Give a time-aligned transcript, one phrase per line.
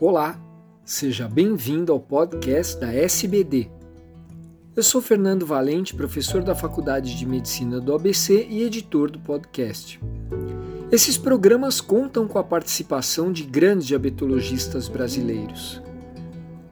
[0.00, 0.40] Olá,
[0.82, 3.70] seja bem-vindo ao podcast da SBD.
[4.74, 10.00] Eu sou Fernando Valente, professor da Faculdade de Medicina do ABC e editor do podcast.
[10.90, 15.82] Esses programas contam com a participação de grandes diabetologistas brasileiros.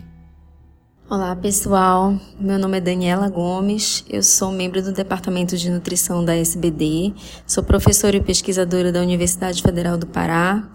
[1.08, 6.34] Olá pessoal, meu nome é Daniela Gomes, eu sou membro do Departamento de Nutrição da
[6.34, 7.14] SBD,
[7.46, 10.68] sou professora e pesquisadora da Universidade Federal do Pará,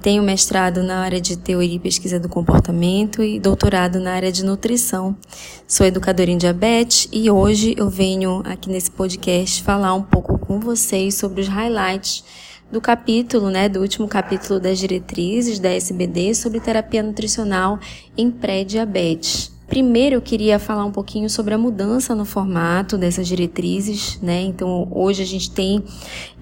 [0.00, 4.44] tenho mestrado na área de Teoria e Pesquisa do Comportamento e doutorado na área de
[4.44, 5.16] Nutrição.
[5.66, 10.60] Sou educadora em diabetes e hoje eu venho aqui nesse podcast falar um pouco com
[10.60, 12.22] vocês sobre os highlights
[12.74, 17.78] do capítulo, né, do último capítulo das diretrizes da SBD sobre terapia nutricional
[18.16, 19.53] em pré-diabetes.
[19.66, 24.42] Primeiro eu queria falar um pouquinho sobre a mudança no formato dessas diretrizes, né?
[24.42, 25.82] Então hoje a gente tem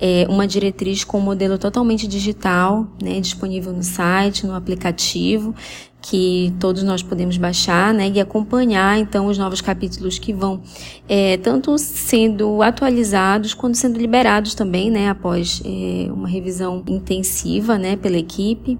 [0.00, 3.20] é, uma diretriz com um modelo totalmente digital, né?
[3.20, 5.54] Disponível no site, no aplicativo,
[6.00, 8.10] que todos nós podemos baixar, né?
[8.12, 10.60] E acompanhar então os novos capítulos que vão
[11.08, 15.08] é, tanto sendo atualizados quanto sendo liberados também, né?
[15.08, 17.94] Após é, uma revisão intensiva, né?
[17.94, 18.76] Pela equipe.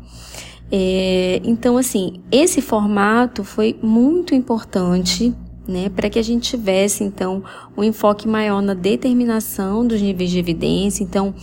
[0.75, 5.35] É, então, assim, esse formato foi muito importante
[5.67, 7.43] né, para que a gente tivesse então
[7.77, 11.05] um enfoque maior na determinação dos níveis de evidência.
[11.05, 11.35] Então,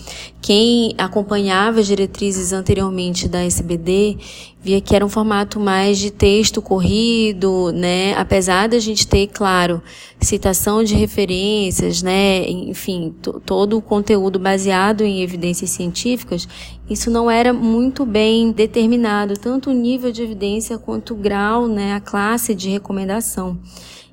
[0.41, 4.17] quem acompanhava as diretrizes anteriormente da SBD
[4.61, 9.81] via que era um formato mais de texto corrido, né, apesar da gente ter, claro,
[10.19, 16.45] citação de referências, né, enfim, todo o conteúdo baseado em evidências científicas,
[16.89, 21.93] isso não era muito bem determinado, tanto o nível de evidência quanto o grau, né,
[21.93, 23.57] a classe de recomendação.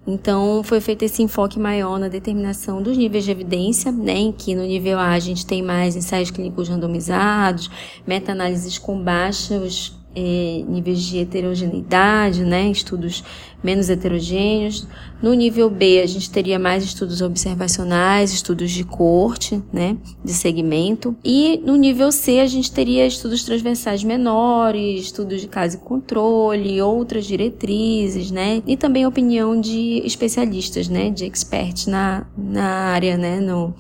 [0.07, 4.55] Então, foi feito esse enfoque maior na determinação dos níveis de evidência, né, em que
[4.55, 7.69] no nível A a gente tem mais ensaios clínicos randomizados,
[8.07, 13.23] meta-análises com baixos é, níveis de heterogeneidade, né, estudos
[13.63, 14.87] menos heterogêneos.
[15.21, 21.15] No nível B, a gente teria mais estudos observacionais, estudos de corte, né, de segmento.
[21.23, 26.81] E no nível C, a gente teria estudos transversais menores, estudos de caso e controle,
[26.81, 33.39] outras diretrizes, né, e também opinião de especialistas, né, de experts na, na área, né,
[33.41, 33.75] no,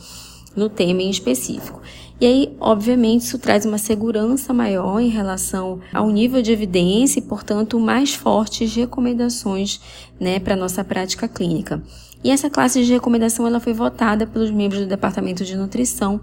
[0.55, 1.81] no tema em específico.
[2.19, 7.22] E aí, obviamente, isso traz uma segurança maior em relação ao nível de evidência e,
[7.22, 9.81] portanto, mais fortes recomendações
[10.19, 11.82] né, para a nossa prática clínica.
[12.25, 16.21] E essa classe de recomendação ela foi votada pelos membros do Departamento de Nutrição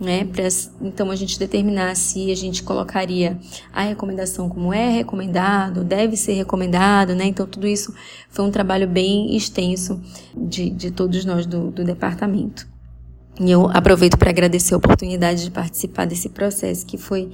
[0.00, 0.48] né, para
[0.80, 3.38] então a gente determinar se a gente colocaria
[3.72, 7.26] a recomendação como é recomendado, deve ser recomendado, né?
[7.26, 7.94] Então tudo isso
[8.28, 10.00] foi um trabalho bem extenso
[10.36, 12.73] de, de todos nós do, do departamento.
[13.40, 17.30] E eu aproveito para agradecer a oportunidade de participar desse processo que foi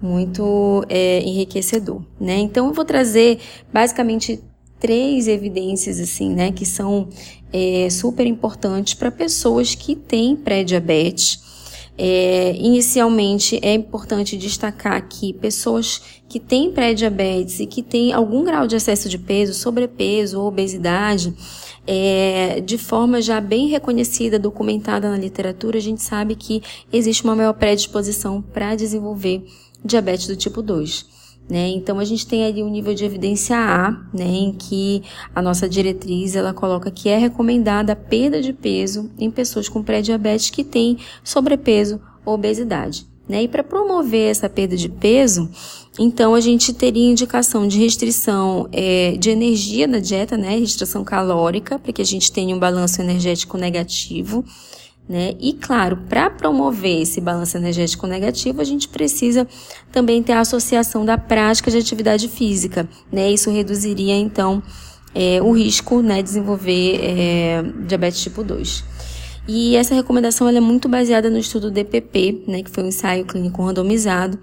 [0.00, 2.38] muito é, enriquecedor, né?
[2.38, 3.38] Então eu vou trazer
[3.72, 4.42] basicamente
[4.80, 7.08] três evidências assim, né, que são
[7.50, 11.42] é, super importantes para pessoas que têm pré-diabetes.
[11.96, 18.66] É, inicialmente é importante destacar que pessoas que têm pré-diabetes e que têm algum grau
[18.66, 21.32] de excesso de peso, sobrepeso ou obesidade,
[21.86, 26.62] é, de forma já bem reconhecida, documentada na literatura, a gente sabe que
[26.92, 29.44] existe uma maior predisposição para desenvolver
[29.84, 31.14] diabetes do tipo 2.
[31.48, 31.68] Né?
[31.68, 35.02] Então a gente tem ali um nível de evidência A, né, em que
[35.34, 39.82] a nossa diretriz ela coloca que é recomendada a perda de peso em pessoas com
[39.82, 43.06] pré-diabetes que têm sobrepeso ou obesidade.
[43.28, 43.42] Né?
[43.42, 45.50] E para promover essa perda de peso,
[45.98, 50.56] então a gente teria indicação de restrição é, de energia na dieta, né?
[50.58, 54.44] restrição calórica, para que a gente tenha um balanço energético negativo.
[55.08, 55.34] Né?
[55.38, 59.46] E claro, para promover esse balanço energético negativo, a gente precisa
[59.92, 62.88] também ter a associação da prática de atividade física.
[63.12, 63.30] Né?
[63.30, 64.62] Isso reduziria então
[65.14, 68.82] é, o risco né, de desenvolver é, diabetes tipo 2.
[69.46, 73.62] E essa recomendação é muito baseada no estudo DPP, né, que foi um ensaio clínico
[73.62, 74.38] randomizado,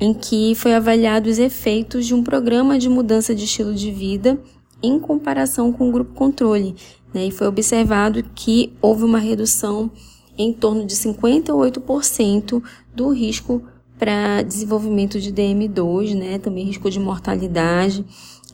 [0.00, 4.38] em que foi avaliado os efeitos de um programa de mudança de estilo de vida
[4.82, 6.74] em comparação com o grupo controle.
[7.14, 9.90] Né, e foi observado que houve uma redução
[10.36, 12.62] em torno de 58%
[12.94, 13.62] do risco
[13.98, 18.04] para desenvolvimento de DM2, né, também risco de mortalidade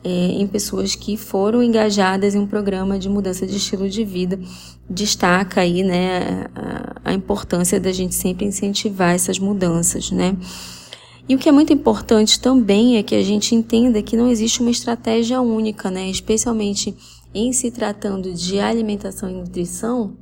[0.03, 4.39] é, em pessoas que foram engajadas em um programa de mudança de estilo de vida.
[4.89, 10.35] Destaca aí, né, a, a importância da gente sempre incentivar essas mudanças, né.
[11.29, 14.61] E o que é muito importante também é que a gente entenda que não existe
[14.61, 16.09] uma estratégia única, né?
[16.09, 16.97] Especialmente
[17.31, 20.17] em se tratando de alimentação e nutrição,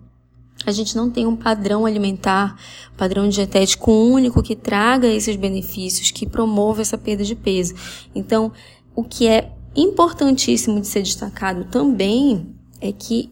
[0.65, 2.59] a gente não tem um padrão alimentar,
[2.97, 7.73] padrão dietético único que traga esses benefícios, que promova essa perda de peso.
[8.13, 8.51] Então,
[8.93, 13.31] o que é importantíssimo de ser destacado também é que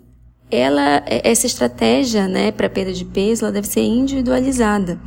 [0.49, 4.97] ela, essa estratégia, né, para perda de peso, ela deve ser individualizada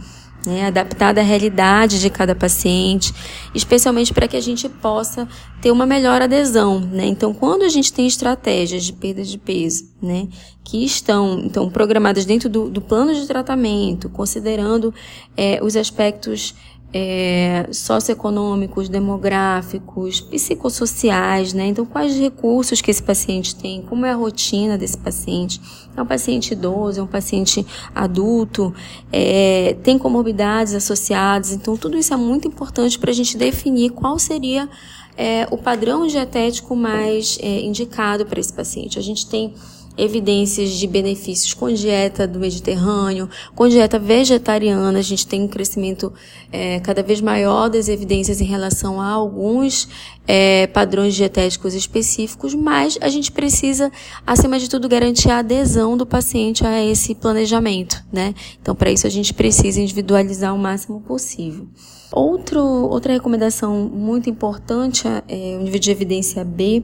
[0.46, 3.12] né, adaptada à realidade de cada paciente,
[3.54, 5.28] especialmente para que a gente possa
[5.60, 7.06] ter uma melhor adesão, né?
[7.06, 10.28] Então, quando a gente tem estratégias de perda de peso, né,
[10.64, 14.94] que estão então programadas dentro do, do plano de tratamento, considerando
[15.36, 16.54] é, os aspectos
[16.92, 21.66] é, socioeconômicos, demográficos, psicossociais, né?
[21.66, 25.60] Então, quais recursos que esse paciente tem, como é a rotina desse paciente.
[25.96, 28.72] É um paciente idoso, é um paciente adulto,
[29.12, 31.52] é, tem comorbidades associadas.
[31.52, 34.68] Então, tudo isso é muito importante para a gente definir qual seria
[35.16, 38.98] é, o padrão dietético mais é, indicado para esse paciente.
[38.98, 39.52] A gente tem
[39.98, 44.98] evidências de benefícios com dieta do Mediterrâneo, com dieta vegetariana.
[44.98, 46.12] A gente tem um crescimento
[46.52, 49.88] é, cada vez maior das evidências em relação a alguns
[50.26, 53.90] é, padrões dietéticos específicos, mas a gente precisa,
[54.24, 58.34] acima de tudo, garantir a adesão do paciente a esse planejamento, né?
[58.62, 61.66] Então, para isso, a gente precisa individualizar o máximo possível.
[62.12, 66.82] Outro, outra recomendação muito importante é o nível de evidência B,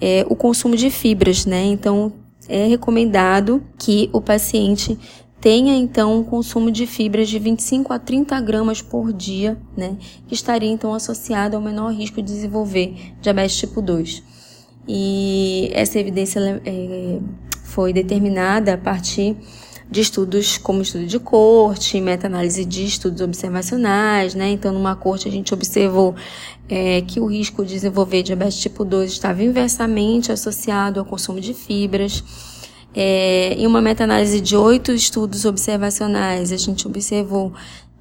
[0.00, 1.64] é o consumo de fibras, né?
[1.64, 2.12] Então,
[2.48, 4.98] é recomendado que o paciente
[5.40, 9.96] tenha então um consumo de fibras de 25 a 30 gramas por dia, né,
[10.26, 14.22] que estaria então associado ao menor risco de desenvolver diabetes tipo 2.
[14.88, 17.18] E essa evidência é,
[17.64, 19.36] foi determinada a partir
[19.94, 24.50] de estudos como estudo de corte, meta-análise de estudos observacionais, né?
[24.50, 26.16] Então, numa corte a gente observou
[26.68, 31.54] é, que o risco de desenvolver diabetes tipo 2 estava inversamente associado ao consumo de
[31.54, 32.24] fibras.
[32.92, 37.52] É, em uma meta-análise de oito estudos observacionais, a gente observou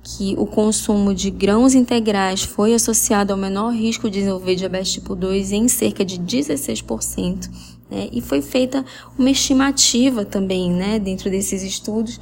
[0.02, 5.16] que o consumo de grãos integrais foi associado ao menor risco de desenvolver diabetes tipo
[5.16, 7.73] 2 em cerca de 16%.
[7.94, 8.10] Né?
[8.12, 8.84] E foi feita
[9.18, 12.20] uma estimativa também, né, dentro desses estudos,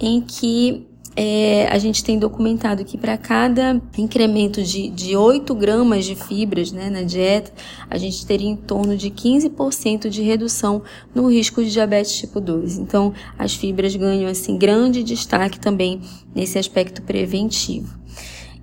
[0.00, 0.86] em que
[1.16, 6.70] é, a gente tem documentado que para cada incremento de, de 8 gramas de fibras
[6.70, 7.52] né, na dieta,
[7.90, 10.82] a gente teria em torno de 15% de redução
[11.14, 12.78] no risco de diabetes tipo 2.
[12.78, 16.00] Então, as fibras ganham assim grande destaque também
[16.34, 17.98] nesse aspecto preventivo.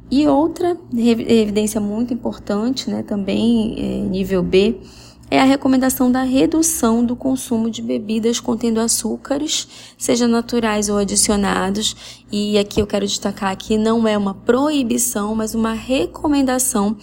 [0.09, 4.79] E outra evidência muito importante, né, também é, nível B,
[5.29, 12.23] é a recomendação da redução do consumo de bebidas contendo açúcares, seja naturais ou adicionados.
[12.31, 16.97] E aqui eu quero destacar que não é uma proibição, mas uma recomendação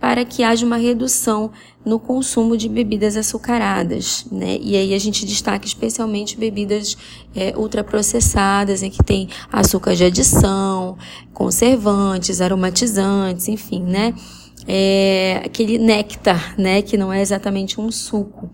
[0.00, 1.50] para que haja uma redução
[1.84, 4.58] no consumo de bebidas açucaradas, né?
[4.60, 6.96] E aí a gente destaca especialmente bebidas
[7.34, 10.96] é, ultraprocessadas, em que tem açúcar de adição,
[11.32, 14.14] conservantes, aromatizantes, enfim, né?
[14.68, 18.50] É, aquele néctar, né, que não é exatamente um suco.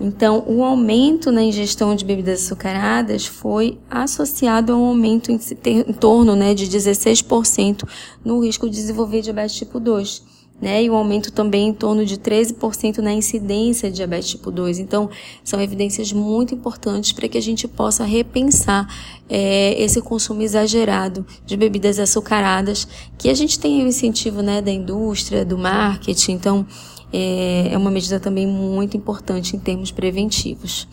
[0.00, 5.92] Então, o aumento na ingestão de bebidas açucaradas foi associado a um aumento em, em
[5.92, 7.86] torno né, de 16%
[8.24, 10.31] no risco de desenvolver diabetes tipo 2
[10.62, 10.84] né?
[10.84, 14.78] E um aumento também em torno de 13% na incidência de diabetes tipo 2.
[14.78, 15.10] Então,
[15.42, 18.86] são evidências muito importantes para que a gente possa repensar
[19.28, 22.86] é, esse consumo exagerado de bebidas açucaradas,
[23.18, 26.32] que a gente tem o incentivo, né, da indústria, do marketing.
[26.32, 26.64] Então,
[27.12, 30.86] é, é uma medida também muito importante em termos preventivos.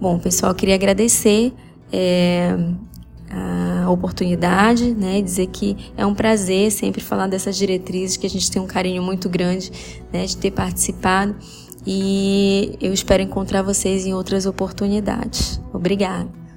[0.00, 1.52] Bom, pessoal, queria agradecer.
[1.92, 2.56] É,
[3.30, 8.50] a oportunidade, né, dizer que é um prazer sempre falar dessas diretrizes, que a gente
[8.50, 9.70] tem um carinho muito grande,
[10.12, 11.36] né, de ter participado
[11.86, 15.60] e eu espero encontrar vocês em outras oportunidades.
[15.72, 16.47] Obrigada.